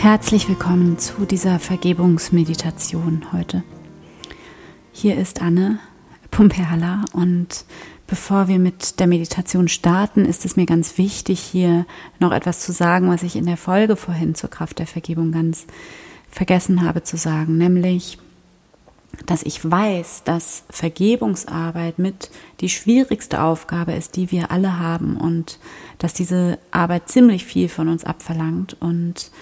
[0.00, 3.64] Herzlich willkommen zu dieser Vergebungsmeditation heute.
[4.92, 5.80] Hier ist Anne
[6.30, 7.64] Pumperla und
[8.06, 11.84] bevor wir mit der Meditation starten, ist es mir ganz wichtig, hier
[12.20, 15.66] noch etwas zu sagen, was ich in der Folge vorhin zur Kraft der Vergebung ganz
[16.30, 18.18] vergessen habe zu sagen, nämlich,
[19.26, 22.30] dass ich weiß, dass Vergebungsarbeit mit
[22.60, 25.58] die schwierigste Aufgabe ist, die wir alle haben und
[25.98, 29.32] dass diese Arbeit ziemlich viel von uns abverlangt und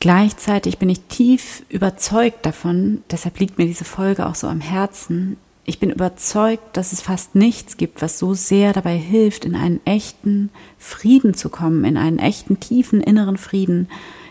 [0.00, 5.36] Gleichzeitig bin ich tief überzeugt davon, deshalb liegt mir diese Folge auch so am Herzen.
[5.66, 9.84] Ich bin überzeugt, dass es fast nichts gibt, was so sehr dabei hilft, in einen
[9.84, 13.88] echten Frieden zu kommen, in einen echten tiefen inneren Frieden,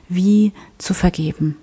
[0.09, 1.55] wie zu vergeben.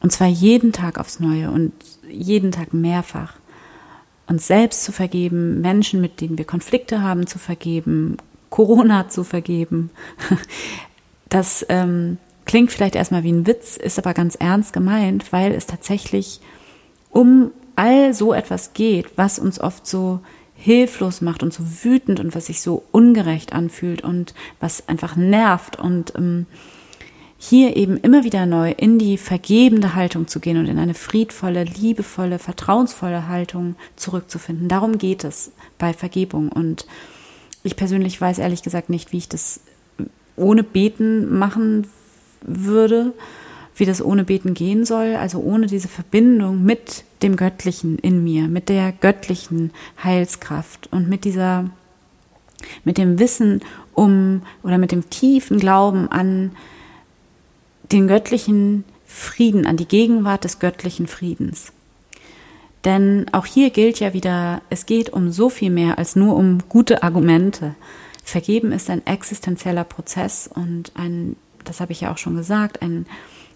[0.00, 1.72] Und zwar jeden Tag aufs Neue und
[2.08, 3.34] jeden Tag mehrfach.
[4.28, 8.18] Uns selbst zu vergeben, Menschen, mit denen wir Konflikte haben, zu vergeben,
[8.50, 9.90] Corona zu vergeben.
[11.28, 15.66] Das ähm, Klingt vielleicht erstmal wie ein Witz, ist aber ganz ernst gemeint, weil es
[15.66, 16.40] tatsächlich
[17.10, 20.20] um all so etwas geht, was uns oft so
[20.54, 25.78] hilflos macht und so wütend und was sich so ungerecht anfühlt und was einfach nervt
[25.78, 26.46] und ähm,
[27.44, 31.64] hier eben immer wieder neu in die vergebende Haltung zu gehen und in eine friedvolle,
[31.64, 34.68] liebevolle, vertrauensvolle Haltung zurückzufinden.
[34.68, 36.50] Darum geht es bei Vergebung.
[36.50, 36.86] Und
[37.64, 39.58] ich persönlich weiß ehrlich gesagt nicht, wie ich das
[40.36, 41.88] ohne Beten machen
[42.46, 43.12] würde,
[43.76, 48.48] wie das ohne Beten gehen soll, also ohne diese Verbindung mit dem Göttlichen in mir,
[48.48, 51.70] mit der göttlichen Heilskraft und mit dieser,
[52.84, 53.62] mit dem Wissen
[53.94, 56.52] um oder mit dem tiefen Glauben an
[57.92, 61.72] den göttlichen Frieden, an die Gegenwart des göttlichen Friedens.
[62.84, 66.58] Denn auch hier gilt ja wieder, es geht um so viel mehr als nur um
[66.68, 67.74] gute Argumente.
[68.24, 73.06] Vergeben ist ein existenzieller Prozess und ein das habe ich ja auch schon gesagt, ein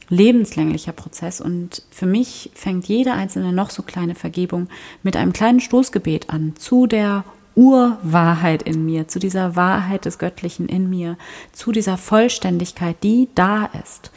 [0.08, 1.40] lebenslänglicher Prozess.
[1.40, 4.68] Und für mich fängt jede einzelne noch so kleine Vergebung
[5.02, 7.24] mit einem kleinen Stoßgebet an zu der
[7.54, 11.16] Urwahrheit in mir, zu dieser Wahrheit des Göttlichen in mir,
[11.52, 14.10] zu dieser Vollständigkeit, die da ist.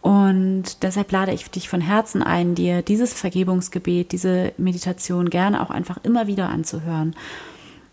[0.00, 5.70] Und deshalb lade ich dich von Herzen ein, dir dieses Vergebungsgebet, diese Meditation gerne auch
[5.70, 7.16] einfach immer wieder anzuhören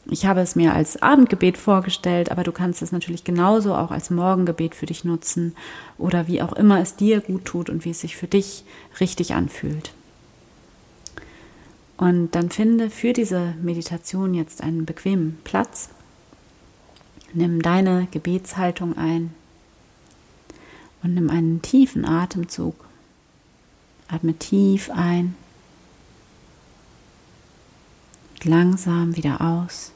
[0.06, 4.10] ich habe es mir als Abendgebet vorgestellt, aber du kannst es natürlich genauso auch als
[4.10, 5.56] Morgengebet für dich nutzen
[5.98, 8.66] oder wie auch immer es dir gut tut und wie es sich für dich
[9.00, 9.94] richtig anfühlt.
[11.96, 15.90] Und dann finde für diese Meditation jetzt einen bequemen Platz.
[17.34, 19.34] Nimm deine Gebetshaltung ein
[21.02, 22.76] und nimm einen tiefen Atemzug.
[24.10, 25.36] Atme tief ein
[28.46, 29.92] langsam wieder aus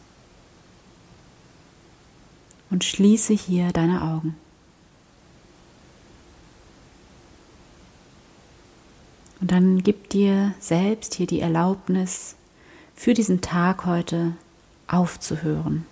[2.69, 4.35] und schließe hier deine Augen.
[9.39, 12.35] Und dann gib dir selbst hier die Erlaubnis,
[12.95, 14.33] für diesen Tag heute
[14.87, 15.85] aufzuhören.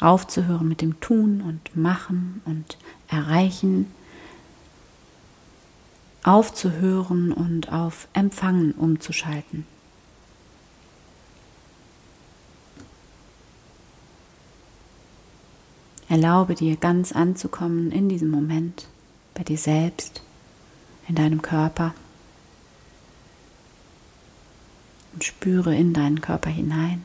[0.00, 2.76] Aufzuhören mit dem Tun und Machen und
[3.08, 3.86] Erreichen.
[6.22, 9.66] Aufzuhören und auf Empfangen umzuschalten.
[16.12, 18.86] Erlaube dir ganz anzukommen in diesem Moment,
[19.32, 20.20] bei dir selbst,
[21.08, 21.94] in deinem Körper.
[25.14, 27.02] Und spüre in deinen Körper hinein.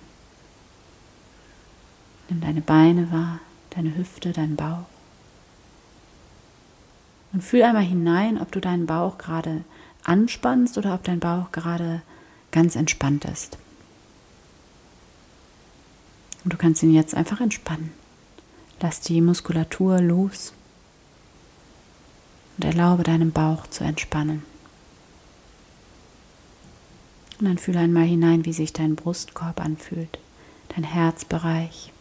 [2.28, 4.88] Nimm deine Beine wahr, deine Hüfte, deinen Bauch.
[7.32, 9.64] Und fühl einmal hinein, ob du deinen Bauch gerade
[10.04, 12.02] anspannst oder ob dein Bauch gerade
[12.52, 13.58] ganz entspannt ist.
[16.44, 17.94] Und du kannst ihn jetzt einfach entspannen.
[18.80, 20.54] Lass die Muskulatur los
[22.58, 24.44] und erlaube deinem Bauch zu entspannen.
[27.40, 30.20] Und dann fühle einmal hinein, wie sich dein Brustkorb anfühlt,
[30.76, 31.92] dein Herzbereich.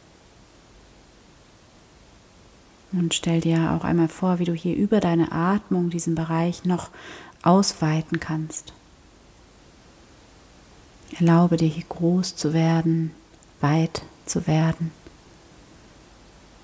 [2.93, 6.90] Und stell dir auch einmal vor, wie du hier über deine Atmung diesen Bereich noch
[7.43, 8.72] ausweiten kannst.
[11.19, 13.12] Erlaube dir hier groß zu werden,
[13.61, 14.90] weit zu werden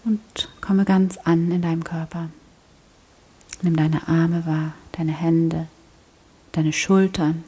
[0.04, 0.20] und
[0.60, 2.28] komme ganz an in deinem Körper.
[3.62, 5.68] Nimm deine Arme wahr, deine Hände,
[6.52, 7.44] deine Schultern.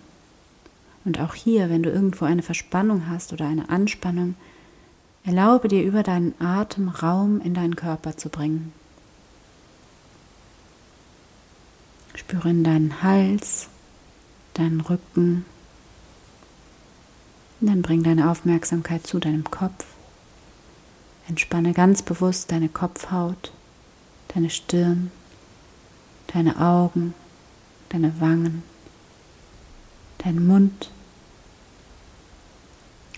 [1.04, 4.36] Und auch hier, wenn du irgendwo eine Verspannung hast oder eine Anspannung,
[5.24, 8.72] erlaube dir über deinen Atem Raum in deinen Körper zu bringen.
[12.14, 13.68] Spüre in deinen Hals,
[14.54, 15.44] deinen Rücken.
[17.60, 19.84] Und dann bring deine Aufmerksamkeit zu deinem Kopf.
[21.28, 23.52] Entspanne ganz bewusst deine Kopfhaut,
[24.34, 25.10] deine Stirn,
[26.32, 27.14] deine Augen,
[27.88, 28.62] deine Wangen,
[30.18, 30.90] dein Mund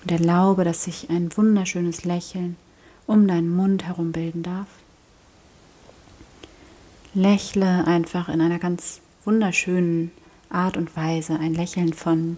[0.03, 2.57] und erlaube, dass sich ein wunderschönes Lächeln
[3.09, 4.69] um deinen Mund herum bilden darf.
[7.13, 10.13] Lächle einfach in einer ganz wunderschönen
[10.49, 12.37] Art und Weise ein Lächeln von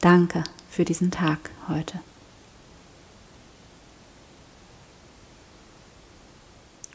[0.00, 2.00] Danke für diesen Tag heute.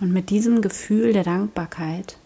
[0.06, 2.18] Und mit diesem Gefühl der Dankbarkeit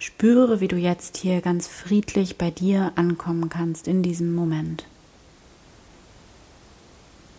[0.00, 4.84] spüre, wie du jetzt hier ganz friedlich bei dir ankommen kannst in diesem Moment.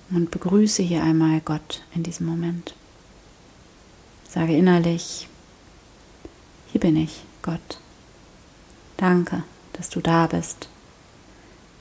[0.09, 2.75] Und begrüße hier einmal Gott in diesem Moment.
[4.29, 5.27] Sage innerlich,
[6.71, 7.79] hier bin ich, Gott.
[8.95, 9.43] Danke,
[9.73, 10.69] dass du da bist,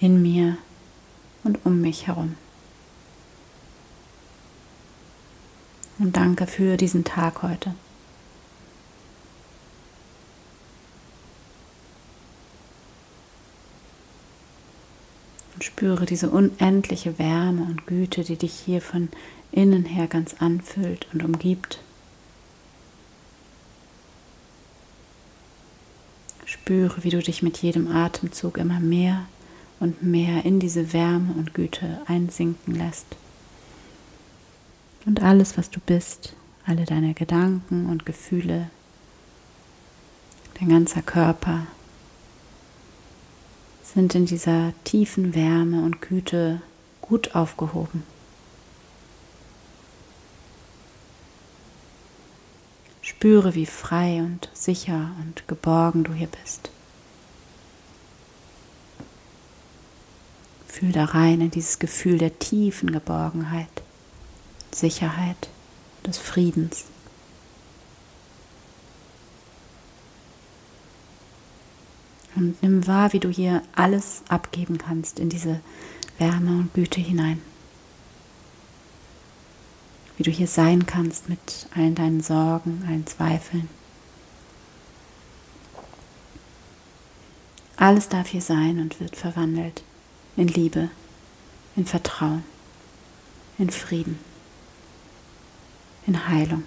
[0.00, 0.56] in mir
[1.44, 2.34] und um mich herum.
[5.98, 7.74] Und danke für diesen Tag heute.
[15.54, 19.08] Und spüre diese unendliche Wärme und Güte, die dich hier von
[19.52, 21.78] innen her ganz anfüllt und umgibt.
[26.44, 29.26] Spüre, wie du dich mit jedem Atemzug immer mehr
[29.78, 33.06] und mehr in diese Wärme und Güte einsinken lässt.
[35.06, 36.34] Und alles, was du bist,
[36.66, 38.70] alle deine Gedanken und Gefühle,
[40.58, 41.66] dein ganzer Körper,
[43.82, 46.62] sind in dieser tiefen Wärme und Güte
[47.00, 48.02] gut aufgehoben.
[53.02, 56.70] Spüre, wie frei und sicher und geborgen du hier bist.
[60.66, 63.83] Fühl da rein in dieses Gefühl der tiefen Geborgenheit.
[64.74, 65.48] Sicherheit,
[66.06, 66.84] des Friedens.
[72.36, 75.60] Und nimm wahr, wie du hier alles abgeben kannst in diese
[76.18, 77.40] Wärme und Güte hinein.
[80.16, 83.68] Wie du hier sein kannst mit allen deinen Sorgen, allen Zweifeln.
[87.76, 89.82] Alles darf hier sein und wird verwandelt
[90.36, 90.90] in Liebe,
[91.76, 92.44] in Vertrauen,
[93.58, 94.18] in Frieden
[96.06, 96.64] in Heilung.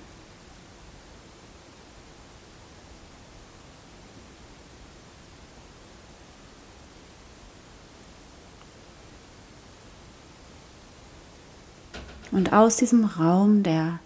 [12.31, 13.99] Und aus diesem Raum der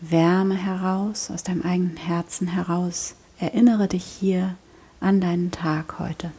[0.00, 4.56] Wärme heraus, aus deinem eigenen Herzen heraus, erinnere dich hier
[5.00, 6.32] an deinen Tag heute.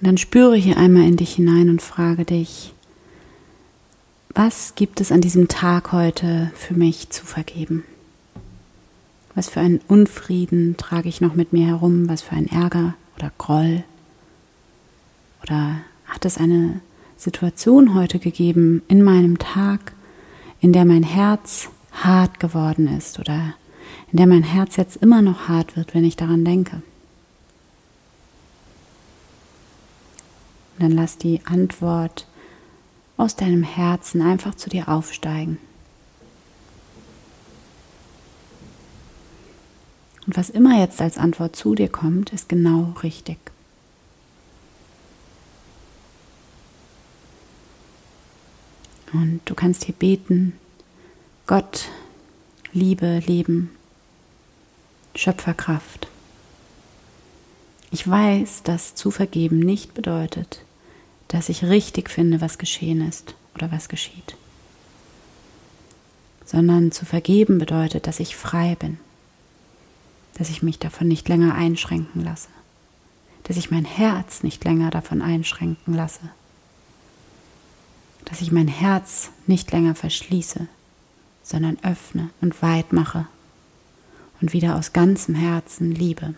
[0.00, 2.72] Und dann spüre hier einmal in dich hinein und frage dich,
[4.32, 7.84] was gibt es an diesem Tag heute für mich zu vergeben?
[9.34, 12.08] Was für einen Unfrieden trage ich noch mit mir herum?
[12.08, 13.84] Was für einen Ärger oder Groll?
[15.42, 15.76] Oder
[16.06, 16.80] hat es eine
[17.18, 19.92] Situation heute gegeben in meinem Tag,
[20.62, 23.54] in der mein Herz hart geworden ist oder
[24.10, 26.82] in der mein Herz jetzt immer noch hart wird, wenn ich daran denke?
[30.80, 32.26] Und dann lass die Antwort
[33.18, 35.58] aus deinem Herzen einfach zu dir aufsteigen.
[40.26, 43.36] Und was immer jetzt als Antwort zu dir kommt, ist genau richtig.
[49.12, 50.54] Und du kannst hier beten,
[51.46, 51.90] Gott,
[52.72, 53.70] Liebe, Leben,
[55.14, 56.08] Schöpferkraft.
[57.90, 60.64] Ich weiß, dass zu vergeben nicht bedeutet,
[61.30, 64.36] dass ich richtig finde, was geschehen ist oder was geschieht.
[66.44, 68.98] Sondern zu vergeben bedeutet, dass ich frei bin,
[70.34, 72.48] dass ich mich davon nicht länger einschränken lasse,
[73.44, 76.30] dass ich mein Herz nicht länger davon einschränken lasse,
[78.24, 80.66] dass ich mein Herz nicht länger verschließe,
[81.44, 83.28] sondern öffne und weit mache
[84.40, 86.34] und wieder aus ganzem Herzen liebe.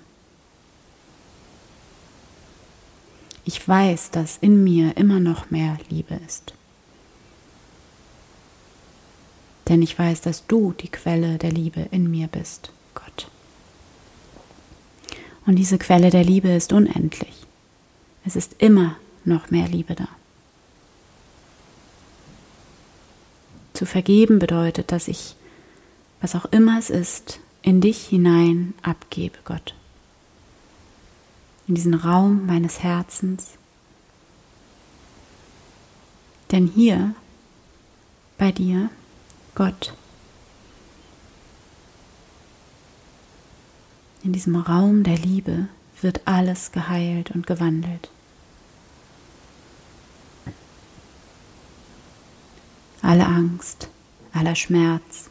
[3.44, 6.54] Ich weiß, dass in mir immer noch mehr Liebe ist.
[9.68, 13.28] Denn ich weiß, dass du die Quelle der Liebe in mir bist, Gott.
[15.46, 17.46] Und diese Quelle der Liebe ist unendlich.
[18.24, 20.08] Es ist immer noch mehr Liebe da.
[23.74, 25.34] Zu vergeben bedeutet, dass ich,
[26.20, 29.74] was auch immer es ist, in dich hinein abgebe, Gott
[31.68, 33.52] in diesen Raum meines Herzens.
[36.50, 37.14] Denn hier
[38.36, 38.90] bei dir,
[39.54, 39.94] Gott,
[44.22, 45.68] in diesem Raum der Liebe
[46.00, 48.10] wird alles geheilt und gewandelt.
[53.00, 53.88] Alle Angst,
[54.32, 55.28] aller Schmerz,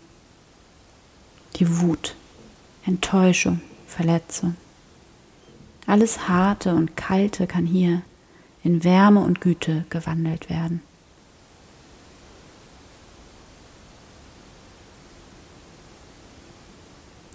[1.56, 2.16] die Wut,
[2.86, 4.56] Enttäuschung, Verletzung.
[5.92, 8.02] Alles Harte und Kalte kann hier
[8.64, 10.82] in Wärme und Güte gewandelt werden.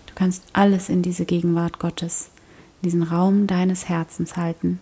[0.06, 2.30] Du kannst alles in diese Gegenwart Gottes,
[2.80, 4.80] in diesen Raum deines Herzens halten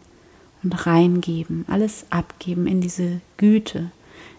[0.63, 3.91] und reingeben, alles abgeben in diese Güte,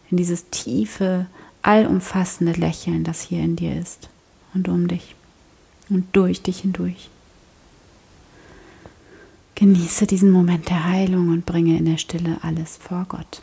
[0.10, 1.25] in dieses tiefe,
[1.62, 4.08] allumfassende Lächeln, das hier in dir ist
[4.54, 5.13] und um dich
[5.89, 7.10] und durch dich hindurch.
[9.56, 13.42] Genieße diesen Moment der Heilung und bringe in der Stille alles vor Gott.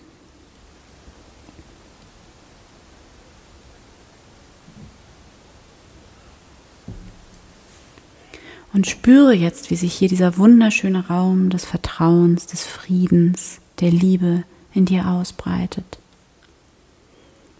[8.74, 14.44] Und spüre jetzt, wie sich hier dieser wunderschöne Raum des Vertrauens, des Friedens, der Liebe
[14.72, 15.98] in dir ausbreitet.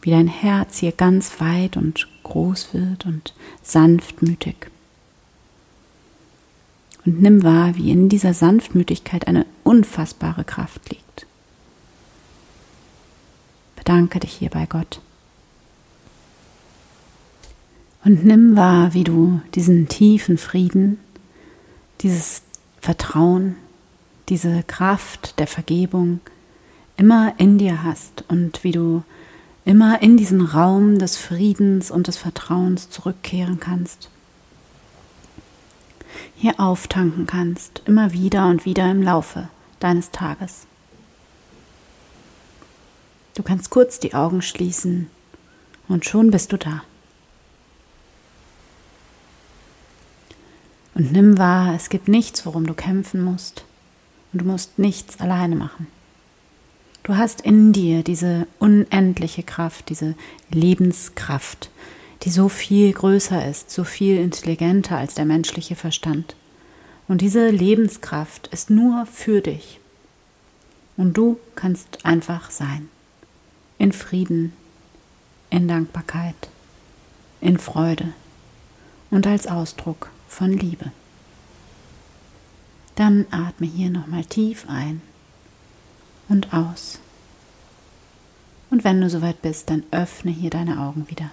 [0.01, 4.57] Wie dein Herz hier ganz weit und groß wird und sanftmütig.
[7.05, 11.27] Und nimm wahr, wie in dieser Sanftmütigkeit eine unfassbare Kraft liegt.
[13.77, 15.01] Bedanke dich hier bei Gott.
[18.05, 20.99] Und nimm wahr, wie du diesen tiefen Frieden,
[22.01, 22.43] dieses
[22.81, 23.57] Vertrauen,
[24.29, 26.21] diese Kraft der Vergebung
[26.97, 29.03] immer in dir hast und wie du
[29.65, 34.11] immer in diesen Raum des Friedens und des Vertrauens zurückkehren kannst.
[36.37, 39.49] Hier auftanken kannst, immer wieder und wieder im Laufe
[39.81, 40.67] deines Tages.
[43.35, 45.09] Du kannst kurz die Augen schließen
[45.89, 46.83] und schon bist du da.
[50.95, 53.65] Und nimm wahr, es gibt nichts, worum du kämpfen musst.
[54.33, 55.87] Und du musst nichts alleine machen.
[57.03, 60.15] Du hast in dir diese unendliche Kraft, diese
[60.51, 61.71] Lebenskraft,
[62.23, 66.37] die so viel größer ist, so viel intelligenter als der menschliche Verstand.
[67.09, 69.81] Und diese Lebenskraft ist nur für dich.
[70.97, 72.89] Und du kannst einfach sein.
[73.79, 74.53] In Frieden,
[75.51, 76.49] in Dankbarkeit,
[77.41, 78.13] in Freude
[79.11, 80.93] und als Ausdruck von Liebe.
[82.95, 85.03] Dann atme hier nochmal tief ein
[86.29, 87.01] und aus.
[88.71, 91.31] Und wenn du soweit bist, dann öffne hier deine Augen wieder.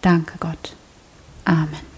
[0.00, 0.74] Danke Gott.
[1.44, 1.89] Amen.